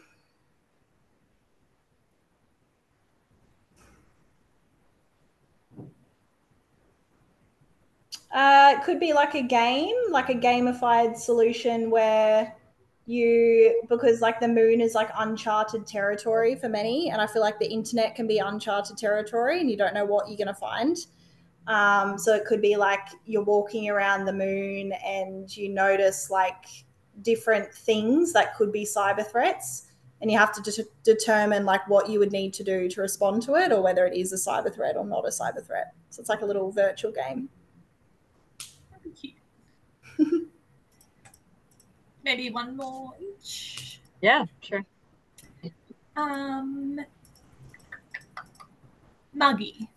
Uh, 8.32 8.76
it 8.78 8.84
could 8.84 9.00
be 9.00 9.14
like 9.14 9.34
a 9.34 9.42
game, 9.42 9.96
like 10.12 10.30
a 10.30 10.36
gamified 10.36 11.18
solution 11.18 11.90
where 11.90 12.56
you, 13.06 13.82
because 13.90 14.22
like 14.22 14.40
the 14.40 14.48
moon 14.48 14.82
is 14.82 14.94
like 14.94 15.10
uncharted 15.18 15.88
territory 15.88 16.56
for 16.56 16.70
many, 16.70 17.10
and 17.10 17.20
I 17.22 17.28
feel 17.28 17.42
like 17.42 17.58
the 17.60 17.70
internet 17.70 18.16
can 18.16 18.28
be 18.28 18.38
uncharted 18.38 18.98
territory 18.98 19.60
and 19.60 19.70
you 19.70 19.78
don't 19.78 19.96
know 19.96 20.06
what 20.06 20.28
you're 20.28 20.38
going 20.38 20.48
to 20.48 20.54
find. 20.54 20.98
Um, 21.66 22.18
so 22.18 22.36
it 22.36 22.46
could 22.46 22.62
be 22.62 22.76
like 22.76 23.08
you're 23.26 23.44
walking 23.44 23.90
around 23.90 24.26
the 24.26 24.34
moon 24.34 24.92
and 25.06 25.56
you 25.56 25.70
notice 25.70 26.30
like 26.30 26.66
different 27.22 27.74
things 27.74 28.34
that 28.34 28.56
could 28.56 28.72
be 28.72 28.86
cyber 28.86 29.26
threats 29.26 29.88
and 30.22 30.32
you 30.32 30.38
have 30.38 30.52
to 30.54 30.62
de- 30.72 30.88
determine 31.04 31.66
like 31.66 31.88
what 31.88 32.10
you 32.10 32.20
would 32.20 32.32
need 32.32 32.54
to 32.54 32.64
do 32.64 32.90
to 32.90 33.02
respond 33.02 33.42
to 33.44 33.56
it 33.56 33.72
or 33.72 33.82
whether 33.82 34.06
it 34.06 34.16
is 34.16 34.34
a 34.34 34.36
cyber 34.36 34.74
threat 34.74 34.96
or 34.98 35.06
not 35.06 35.26
a 35.26 35.30
cyber 35.30 35.66
threat 35.66 35.94
so 36.10 36.22
it's 36.22 36.30
like 36.30 36.42
a 36.42 36.46
little 36.46 36.72
virtual 36.72 37.12
game 37.12 37.50
Maybe 42.30 42.52
one 42.52 42.78
more 42.78 43.14
each. 43.20 44.00
Yeah, 44.22 44.46
sure. 44.62 44.86
Um, 46.16 47.00
muggy 49.34 49.90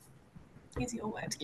is 0.80 0.94
your 0.94 1.08
word. 1.08 1.36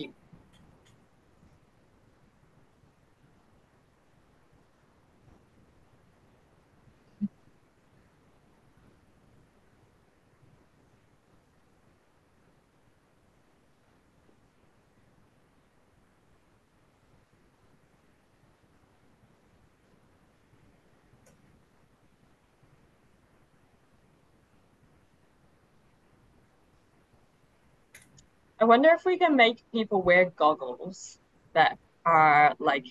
I 28.59 28.65
wonder 28.65 28.89
if 28.89 29.05
we 29.05 29.17
can 29.17 29.35
make 29.35 29.63
people 29.71 30.01
wear 30.01 30.31
goggles 30.35 31.17
that 31.53 31.77
are 32.05 32.55
like 32.59 32.85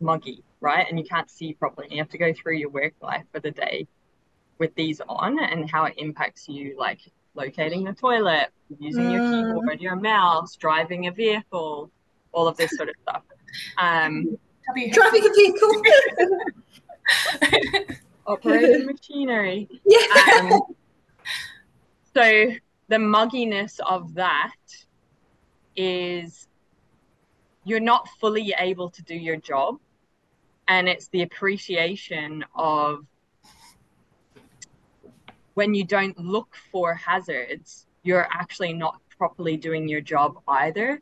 muggy, 0.00 0.42
right? 0.60 0.86
And 0.88 0.98
you 0.98 1.04
can't 1.04 1.30
see 1.30 1.52
properly. 1.52 1.88
You 1.90 1.98
have 1.98 2.10
to 2.10 2.18
go 2.18 2.32
through 2.32 2.56
your 2.56 2.70
work 2.70 2.94
life 3.00 3.24
for 3.32 3.40
the 3.40 3.50
day 3.50 3.86
with 4.58 4.74
these 4.74 5.00
on 5.08 5.38
and 5.38 5.70
how 5.70 5.84
it 5.84 5.94
impacts 5.98 6.48
you, 6.48 6.76
like 6.78 7.00
locating 7.34 7.84
the 7.84 7.92
toilet, 7.92 8.48
using 8.78 9.04
mm. 9.04 9.12
your 9.12 9.54
keyboard, 9.54 9.80
your 9.80 9.96
mouse, 9.96 10.56
driving 10.56 11.06
a 11.06 11.12
vehicle, 11.12 11.90
all 12.32 12.48
of 12.48 12.56
this 12.56 12.76
sort 12.76 12.88
of 12.88 12.96
stuff. 13.02 13.22
Um, 13.78 14.36
driving 14.92 15.26
a 15.26 15.32
vehicle. 15.32 15.82
operating 18.28 18.86
machinery. 18.92 19.68
Yeah. 19.84 19.98
Um, 20.40 20.62
so 22.14 22.50
the 22.88 22.96
mugginess 22.96 23.80
of 23.80 24.14
that 24.14 24.54
is 25.78 26.48
you're 27.64 27.80
not 27.80 28.08
fully 28.20 28.54
able 28.58 28.90
to 28.90 29.02
do 29.02 29.14
your 29.14 29.36
job 29.36 29.78
and 30.66 30.88
it's 30.88 31.08
the 31.08 31.22
appreciation 31.22 32.44
of 32.54 33.06
when 35.54 35.74
you 35.74 35.84
don't 35.84 36.18
look 36.18 36.54
for 36.72 36.94
hazards 36.94 37.86
you're 38.02 38.28
actually 38.32 38.72
not 38.72 39.00
properly 39.16 39.56
doing 39.56 39.88
your 39.88 40.00
job 40.00 40.40
either 40.48 41.00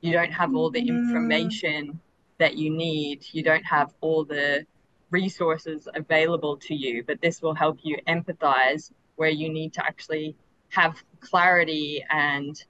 you 0.00 0.12
don't 0.12 0.32
have 0.32 0.54
all 0.54 0.70
the 0.70 0.80
mm-hmm. 0.80 0.96
information 0.96 1.98
that 2.38 2.56
you 2.56 2.70
need 2.70 3.24
you 3.32 3.42
don't 3.42 3.64
have 3.64 3.94
all 4.00 4.24
the 4.24 4.64
resources 5.10 5.88
available 5.94 6.56
to 6.56 6.74
you 6.74 7.02
but 7.02 7.20
this 7.22 7.40
will 7.40 7.54
help 7.54 7.78
you 7.82 7.96
empathize 8.06 8.90
where 9.16 9.30
you 9.30 9.48
need 9.48 9.72
to 9.72 9.84
actually 9.84 10.36
have 10.68 11.02
clarity 11.20 12.04
and 12.10 12.64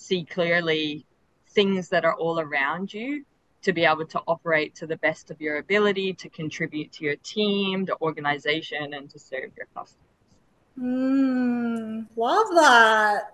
see 0.00 0.24
clearly 0.24 1.04
things 1.50 1.88
that 1.90 2.04
are 2.04 2.14
all 2.14 2.40
around 2.40 2.92
you 2.92 3.24
to 3.62 3.72
be 3.72 3.84
able 3.84 4.06
to 4.06 4.20
operate 4.26 4.74
to 4.74 4.86
the 4.86 4.96
best 4.96 5.30
of 5.30 5.38
your 5.40 5.58
ability 5.58 6.14
to 6.14 6.28
contribute 6.30 6.90
to 6.92 7.04
your 7.04 7.16
team, 7.16 7.84
the 7.84 8.00
organization, 8.00 8.94
and 8.94 9.10
to 9.10 9.18
serve 9.18 9.50
your 9.56 9.66
customers. 9.74 10.06
Mm, 10.80 12.06
love 12.16 12.46
that. 12.54 13.32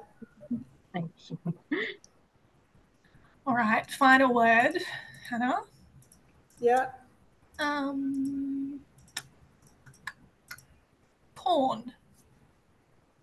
Thank 0.92 1.11
you. 1.30 1.38
All 3.46 3.54
right, 3.54 3.88
final 3.88 4.35
word, 4.35 4.82
Hannah. 5.30 5.61
Yeah. 6.58 6.87
Um, 7.61 8.80
porn. 11.37 11.92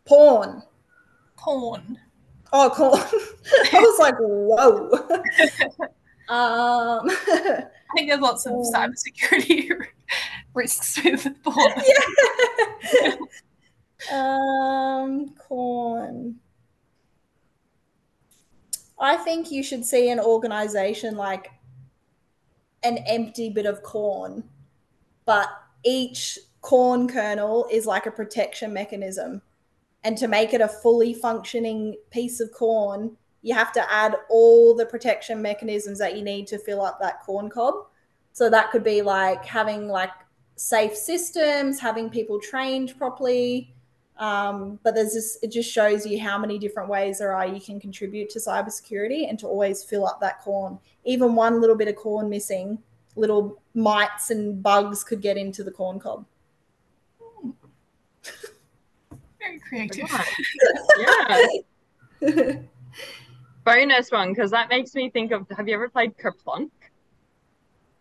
Porn. 0.06 0.64
Corn. 1.36 2.00
Oh, 2.56 2.70
corn. 2.70 3.02
I 3.74 3.80
was 3.80 4.00
like, 4.00 4.16
whoa. 4.20 4.92
um, 6.30 7.10
I 7.10 7.66
think 7.96 8.10
there's 8.10 8.22
lots 8.22 8.46
of 8.46 8.54
Corn. 8.54 8.74
cybersecurity 8.74 9.72
risks 10.54 11.04
with 11.04 11.28
porn. 11.44 11.74
yeah. 13.02 13.16
um, 14.14 15.30
corn. 15.36 16.36
I 19.00 19.18
think 19.18 19.52
you 19.52 19.64
should 19.64 19.84
see 19.84 20.12
an 20.12 20.20
organization 20.20 21.18
like 21.18 21.50
an 22.84 23.00
empty 23.00 23.50
bit 23.50 23.66
of 23.66 23.82
corn, 23.82 24.44
but 25.26 25.50
each 25.84 26.38
corn 26.62 27.08
kernel 27.10 27.68
is 27.72 27.88
like 27.88 28.06
a 28.06 28.12
protection 28.12 28.72
mechanism. 28.74 29.42
And 30.04 30.18
to 30.18 30.28
make 30.28 30.54
it 30.54 30.62
a 30.62 30.68
fully 30.68 31.14
functioning 31.14 31.96
piece 32.12 32.40
of 32.40 32.52
corn, 32.52 33.16
you 33.42 33.54
have 33.54 33.72
to 33.74 33.92
add 33.92 34.16
all 34.30 34.76
the 34.76 34.86
protection 34.86 35.42
mechanisms 35.42 36.00
that 36.00 36.18
you 36.18 36.24
need 36.24 36.48
to 36.48 36.58
fill 36.58 36.82
up 36.82 37.00
that 37.00 37.22
corn 37.22 37.50
cob. 37.50 37.76
So 38.32 38.50
that 38.50 38.72
could 38.72 38.84
be 38.84 39.02
like 39.02 39.46
having 39.46 39.88
like 39.88 40.12
safe 40.56 40.96
systems, 40.96 41.80
having 41.80 42.10
people 42.10 42.40
trained 42.40 42.98
properly. 42.98 43.74
Um, 44.18 44.80
but 44.84 44.94
there's 44.96 45.14
this, 45.14 45.40
it 45.42 45.52
just 45.52 45.72
shows 45.72 46.06
you 46.06 46.20
how 46.20 46.38
many 46.38 46.60
different 46.60 46.88
ways 46.88 47.20
there 47.20 47.34
are 47.34 47.48
you 47.48 47.60
can 47.60 47.80
contribute 47.80 48.30
to 48.32 48.40
cybersecurity 48.40 49.28
and 49.28 49.40
to 49.40 49.48
always 49.48 49.84
fill 49.84 50.06
up 50.06 50.20
that 50.22 50.40
corn. 50.42 50.80
Even 51.04 51.36
one 51.36 51.60
little 51.60 51.76
bit 51.76 51.88
of 51.88 51.96
corn 51.96 52.30
missing, 52.30 52.78
little 53.16 53.62
mites 53.74 54.30
and 54.30 54.62
bugs 54.62 55.04
could 55.04 55.22
get 55.22 55.38
into 55.38 55.64
the 55.64 55.72
corn 55.72 56.00
cob. 56.00 56.26
Very 59.40 59.53
creative. 59.68 60.10
yeah. 61.00 61.48
Bonus 63.66 64.12
one, 64.12 64.34
because 64.34 64.52
that 64.52 64.70
makes 64.70 64.94
me 64.94 65.10
think 65.10 65.32
of 65.32 65.48
have 65.56 65.68
you 65.70 65.76
ever 65.76 65.88
played 65.90 66.18
Kerplunk? 66.18 66.70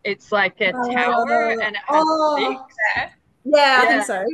It's 0.04 0.32
like 0.32 0.60
a 0.60 0.72
Oh, 0.74 0.92
tower 0.92 1.50
and 1.52 1.76
it 1.76 1.82
has 1.86 2.04
oh. 2.04 2.36
sticks. 2.36 2.76
Yeah. 2.96 3.10
Yeah, 3.44 3.80
I 3.82 3.86
think 3.86 4.04
so. 4.04 4.24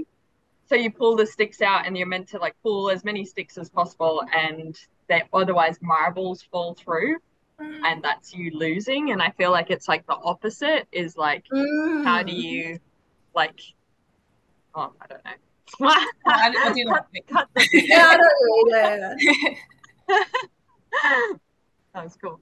So 0.69 0.75
you 0.75 0.91
pull 0.91 1.17
the 1.17 1.27
sticks 1.27 1.61
out 1.63 1.87
and 1.87 1.97
you're 1.97 2.07
meant 2.07 2.29
to 2.29 2.39
like 2.39 2.55
pull 2.63 2.91
as 2.91 3.05
many 3.05 3.25
sticks 3.25 3.59
as 3.59 3.69
possible 3.69 4.23
and 4.35 4.79
that 5.09 5.25
otherwise 5.33 5.79
marbles 5.83 6.43
fall 6.43 6.75
through 6.75 7.17
Mm. 7.61 7.81
and 7.85 8.03
that's 8.05 8.33
you 8.33 8.53
losing. 8.57 9.11
And 9.11 9.21
I 9.21 9.31
feel 9.33 9.51
like 9.51 9.69
it's 9.71 9.89
like 9.89 10.07
the 10.07 10.15
opposite 10.15 10.87
is 10.93 11.17
like 11.17 11.45
how 11.51 12.23
do 12.23 12.33
Mm. 12.33 12.41
you 12.41 12.79
like 13.35 13.61
oh 14.77 14.93
I 15.01 15.07
don't 15.09 15.25
know. 15.25 15.33
I, 15.81 16.55
I 16.59 16.73
do 16.73 16.85
like 16.85 17.05
cut. 17.31 17.49
Yeah, 17.73 18.07
I 18.09 18.17
don't 18.17 18.35
really. 18.45 19.59
That 21.95 22.05
was 22.05 22.17
cool. 22.23 22.41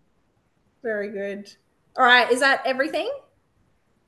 Very 0.83 1.11
good. 1.11 1.51
All 1.97 2.05
right, 2.05 2.31
is 2.31 2.41
that 2.41 2.63
everything? 2.65 3.11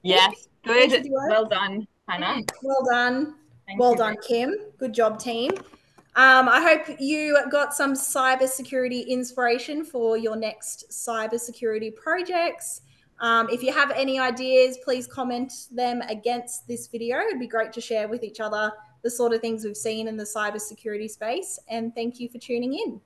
Yes, 0.03 0.49
good. 0.65 1.07
Well 1.11 1.47
done, 1.47 1.87
Hannah. 2.09 2.43
Well 2.63 2.85
done. 2.91 3.35
Thank 3.67 3.81
well 3.81 3.93
you. 3.93 3.97
done, 3.97 4.17
Kim. 4.27 4.55
Good 4.79 4.93
job, 4.93 5.19
team. 5.19 5.53
Um, 6.17 6.49
I 6.49 6.61
hope 6.61 6.97
you 6.99 7.39
got 7.51 7.75
some 7.75 7.95
cybersecurity 7.95 9.07
inspiration 9.07 9.85
for 9.85 10.17
your 10.17 10.37
next 10.37 10.87
cybersecurity 10.91 11.95
projects. 11.95 12.81
Um, 13.21 13.49
if 13.51 13.63
you 13.63 13.73
have 13.73 13.91
any 13.93 14.19
ideas, 14.19 14.79
please 14.85 15.07
comment 15.07 15.53
them 15.71 16.03
against 16.03 16.67
this 16.69 16.87
video. 16.89 17.19
It'd 17.19 17.41
be 17.41 17.47
great 17.47 17.73
to 17.73 17.81
share 17.81 18.09
with 18.09 18.23
each 18.23 18.41
other 18.41 18.73
the 19.03 19.11
sort 19.11 19.33
of 19.33 19.41
things 19.41 19.65
we've 19.65 19.77
seen 19.77 20.09
in 20.09 20.17
the 20.17 20.25
cybersecurity 20.25 21.09
space. 21.11 21.59
And 21.69 21.95
thank 21.95 22.19
you 22.21 22.29
for 22.29 22.39
tuning 22.39 22.75
in. 22.75 23.01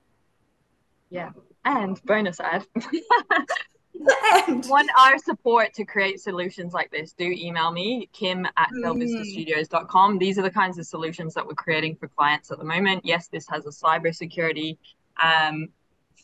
Yeah. 1.11 1.31
And 1.64 2.02
bonus 2.05 2.40
ad. 2.40 2.66
And 2.74 4.66
Want 4.68 4.90
our 4.98 5.18
support 5.18 5.74
to 5.74 5.85
create 5.85 6.20
solutions 6.20 6.72
like 6.72 6.90
this, 6.90 7.12
do 7.12 7.24
email 7.24 7.70
me, 7.70 8.09
kim 8.12 8.46
at 8.57 8.68
Mm. 8.74 8.85
belvistastudios.com. 8.85 10.18
These 10.18 10.38
are 10.38 10.42
the 10.42 10.50
kinds 10.50 10.78
of 10.78 10.87
solutions 10.87 11.35
that 11.35 11.46
we're 11.46 11.55
creating 11.55 11.96
for 11.96 12.09
clients 12.09 12.50
at 12.50 12.59
the 12.59 12.64
moment. 12.64 13.05
Yes, 13.05 13.28
this 13.28 13.46
has 13.48 13.66
a 13.66 13.70
cybersecurity 13.70 14.78
um, 15.22 15.68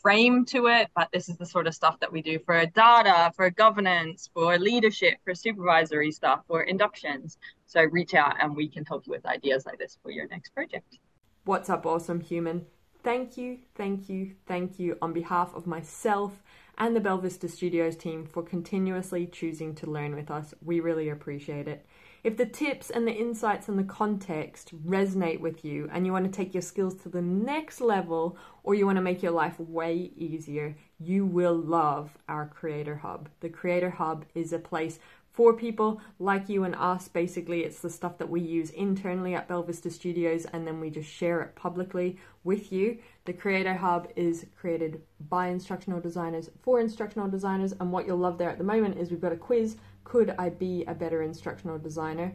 frame 0.03 0.44
to 0.46 0.66
it, 0.66 0.88
but 0.94 1.09
this 1.12 1.29
is 1.29 1.37
the 1.37 1.46
sort 1.46 1.66
of 1.66 1.74
stuff 1.74 1.98
that 2.01 2.12
we 2.12 2.22
do 2.22 2.38
for 2.38 2.64
data, 2.66 3.33
for 3.35 3.51
governance, 3.51 4.31
for 4.33 4.59
leadership, 4.59 5.14
for 5.24 5.35
supervisory 5.35 6.12
stuff, 6.12 6.40
for 6.46 6.62
inductions. 6.62 7.38
So 7.66 7.83
reach 7.85 8.14
out 8.14 8.37
and 8.40 8.57
we 8.57 8.68
can 8.68 8.85
help 8.85 9.07
you 9.07 9.12
with 9.12 9.27
ideas 9.27 9.66
like 9.66 9.79
this 9.79 9.98
for 10.03 10.11
your 10.11 10.27
next 10.29 10.51
project. 10.55 10.98
What's 11.44 11.70
up, 11.70 11.87
awesome 11.87 12.20
human? 12.20 12.66
Thank 13.03 13.37
you, 13.37 13.59
thank 13.74 14.09
you, 14.09 14.35
thank 14.46 14.79
you 14.79 14.98
on 15.01 15.12
behalf 15.12 15.55
of 15.55 15.66
myself 15.66 16.42
and 16.77 16.94
the 16.94 17.01
Belvista 17.01 17.51
Studios 17.51 17.96
team 17.96 18.24
for 18.24 18.42
continuously 18.42 19.27
choosing 19.27 19.74
to 19.77 19.90
learn 19.90 20.14
with 20.14 20.31
us. 20.31 20.55
We 20.64 20.81
really 20.81 21.09
appreciate 21.09 21.66
it. 21.66 21.85
If 22.29 22.37
the 22.37 22.45
tips 22.45 22.91
and 22.91 23.09
the 23.09 23.14
insights 23.14 23.71
and 23.71 23.79
the 23.79 23.85
context 23.85 24.75
resonate 24.87 25.41
with 25.41 25.64
you 25.64 25.88
and 25.91 26.05
you 26.05 26.12
want 26.12 26.27
to 26.27 26.31
take 26.31 26.53
your 26.53 26.61
skills 26.61 26.95
to 26.97 27.09
the 27.09 27.23
next 27.23 27.81
level 27.81 28.37
or 28.62 28.75
you 28.75 28.85
want 28.85 28.97
to 28.97 29.03
make 29.03 29.23
your 29.23 29.33
life 29.33 29.59
way 29.59 30.12
easier, 30.14 30.77
you 30.99 31.25
will 31.25 31.55
love 31.55 32.19
our 32.29 32.45
Creator 32.45 32.97
Hub. 32.97 33.31
The 33.41 33.49
Creator 33.49 33.88
Hub 33.88 34.27
is 34.35 34.53
a 34.53 34.59
place 34.59 34.99
for 35.33 35.55
people 35.55 36.03
like 36.19 36.51
you 36.51 36.64
and 36.64 36.75
us. 36.75 37.09
Basically, 37.09 37.64
it's 37.64 37.81
the 37.81 37.88
stuff 37.88 38.19
that 38.19 38.29
we 38.29 38.43
use 38.43 38.69
internally 38.71 39.35
at 39.35 39.49
Belvista 39.49 39.91
Studios 39.91 40.45
and 40.45 40.67
then 40.67 40.81
we 40.81 40.91
just 40.91 41.09
share 41.09 41.41
it 41.41 41.57
publicly 41.57 42.19
with 42.45 42.71
you. 42.71 42.99
The 43.25 43.33
Creator 43.33 43.75
Hub 43.75 44.09
is 44.17 44.45
created 44.59 45.01
by 45.31 45.49
instructional 45.49 46.01
designers 46.01 46.51
for 46.62 46.81
instructional 46.81 47.29
designers, 47.29 47.73
and 47.73 47.93
what 47.93 48.07
you'll 48.07 48.19
love 48.19 48.38
there 48.38 48.51
at 48.51 48.59
the 48.59 48.64
moment 48.64 48.99
is 48.99 49.11
we've 49.11 49.21
got 49.21 49.33
a 49.33 49.37
quiz 49.37 49.77
Could 50.09 50.35
I 50.38 50.49
be 50.49 50.85
a 50.87 50.94
better 50.94 51.23
instructional 51.23 51.79
designer? 51.79 52.33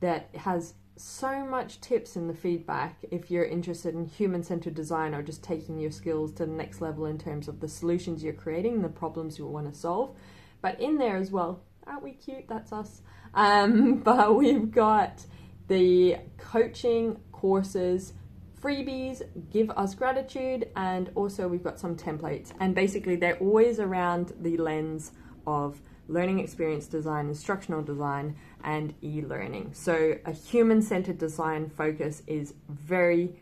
that 0.00 0.28
has 0.34 0.74
so 0.96 1.44
much 1.44 1.80
tips 1.80 2.16
in 2.16 2.26
the 2.26 2.34
feedback 2.34 2.96
if 3.10 3.30
you're 3.30 3.44
interested 3.44 3.94
in 3.94 4.06
human 4.06 4.42
centered 4.42 4.74
design 4.74 5.14
or 5.14 5.22
just 5.22 5.42
taking 5.42 5.78
your 5.78 5.90
skills 5.90 6.32
to 6.32 6.46
the 6.46 6.52
next 6.52 6.80
level 6.80 7.04
in 7.06 7.18
terms 7.18 7.48
of 7.48 7.60
the 7.60 7.68
solutions 7.68 8.22
you're 8.22 8.32
creating, 8.32 8.80
the 8.80 8.88
problems 8.88 9.38
you 9.38 9.46
want 9.46 9.70
to 9.70 9.78
solve. 9.78 10.16
But 10.62 10.80
in 10.80 10.96
there 10.96 11.16
as 11.16 11.30
well, 11.30 11.62
aren't 11.86 12.02
we 12.02 12.12
cute? 12.12 12.48
That's 12.48 12.72
us. 12.72 13.02
Um, 13.34 13.94
but 14.04 14.34
we've 14.36 14.70
got 14.70 15.24
the 15.68 16.16
coaching 16.38 17.18
courses, 17.30 18.14
freebies, 18.62 19.22
give 19.50 19.70
us 19.70 19.94
gratitude, 19.94 20.68
and 20.76 21.10
also 21.14 21.46
we've 21.46 21.64
got 21.64 21.78
some 21.78 21.94
templates. 21.94 22.52
And 22.58 22.74
basically, 22.74 23.16
they're 23.16 23.38
always 23.38 23.80
around 23.80 24.32
the 24.40 24.56
lens 24.56 25.12
of 25.46 25.78
learning 26.08 26.40
experience 26.40 26.86
design, 26.86 27.28
instructional 27.28 27.82
design, 27.82 28.36
and 28.64 28.94
e 29.02 29.22
learning. 29.22 29.70
So, 29.72 30.18
a 30.24 30.32
human 30.32 30.82
centered 30.82 31.18
design 31.18 31.70
focus 31.70 32.22
is 32.26 32.54
very 32.68 33.36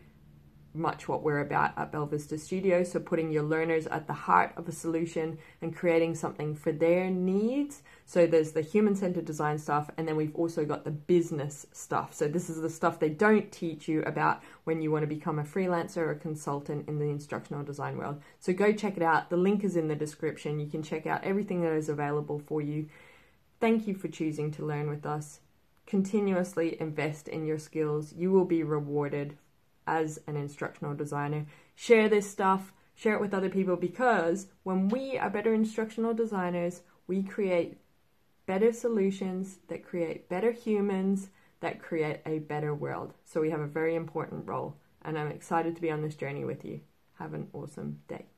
much 0.75 1.07
what 1.07 1.23
we're 1.23 1.39
about 1.39 1.77
at 1.77 1.91
Belvista 1.91 2.39
Studios. 2.39 2.91
So, 2.91 2.99
putting 2.99 3.31
your 3.31 3.43
learners 3.43 3.87
at 3.87 4.07
the 4.07 4.13
heart 4.13 4.53
of 4.57 4.67
a 4.67 4.71
solution 4.71 5.37
and 5.61 5.75
creating 5.75 6.15
something 6.15 6.55
for 6.55 6.71
their 6.71 7.09
needs. 7.09 7.81
So, 8.05 8.27
there's 8.27 8.51
the 8.51 8.61
human 8.61 8.95
centered 8.95 9.25
design 9.25 9.57
stuff, 9.57 9.89
and 9.97 10.07
then 10.07 10.15
we've 10.15 10.35
also 10.35 10.65
got 10.65 10.83
the 10.83 10.91
business 10.91 11.65
stuff. 11.71 12.13
So, 12.13 12.27
this 12.27 12.49
is 12.49 12.61
the 12.61 12.69
stuff 12.69 12.99
they 12.99 13.09
don't 13.09 13.51
teach 13.51 13.87
you 13.87 14.01
about 14.03 14.43
when 14.63 14.81
you 14.81 14.91
want 14.91 15.03
to 15.03 15.07
become 15.07 15.39
a 15.39 15.43
freelancer 15.43 15.97
or 15.97 16.11
a 16.11 16.15
consultant 16.15 16.87
in 16.87 16.99
the 16.99 17.09
instructional 17.09 17.63
design 17.63 17.97
world. 17.97 18.21
So, 18.39 18.53
go 18.53 18.71
check 18.71 18.97
it 18.97 19.03
out. 19.03 19.29
The 19.29 19.37
link 19.37 19.63
is 19.63 19.75
in 19.75 19.87
the 19.87 19.95
description. 19.95 20.59
You 20.59 20.67
can 20.67 20.83
check 20.83 21.07
out 21.07 21.23
everything 21.23 21.61
that 21.61 21.73
is 21.73 21.89
available 21.89 22.39
for 22.39 22.61
you. 22.61 22.89
Thank 23.59 23.87
you 23.87 23.95
for 23.95 24.07
choosing 24.07 24.51
to 24.51 24.65
learn 24.65 24.89
with 24.89 25.05
us. 25.05 25.39
Continuously 25.85 26.79
invest 26.81 27.27
in 27.27 27.45
your 27.45 27.59
skills. 27.59 28.13
You 28.13 28.31
will 28.31 28.45
be 28.45 28.63
rewarded 28.63 29.37
as 29.87 30.19
an 30.27 30.35
instructional 30.35 30.93
designer. 30.93 31.45
Share 31.75 32.09
this 32.09 32.29
stuff, 32.29 32.73
share 32.93 33.15
it 33.15 33.21
with 33.21 33.33
other 33.33 33.49
people 33.49 33.75
because 33.75 34.47
when 34.63 34.89
we 34.89 35.17
are 35.17 35.29
better 35.29 35.53
instructional 35.53 36.13
designers, 36.13 36.81
we 37.07 37.23
create 37.23 37.77
better 38.45 38.71
solutions 38.71 39.59
that 39.67 39.83
create 39.83 40.29
better 40.29 40.51
humans 40.51 41.29
that 41.61 41.81
create 41.81 42.19
a 42.25 42.39
better 42.39 42.73
world. 42.73 43.13
So 43.23 43.41
we 43.41 43.49
have 43.49 43.59
a 43.59 43.67
very 43.67 43.95
important 43.95 44.47
role, 44.47 44.77
and 45.03 45.17
I'm 45.17 45.31
excited 45.31 45.75
to 45.75 45.81
be 45.81 45.91
on 45.91 46.01
this 46.01 46.15
journey 46.15 46.45
with 46.45 46.63
you. 46.63 46.81
Have 47.17 47.33
an 47.33 47.47
awesome 47.53 48.01
day. 48.07 48.34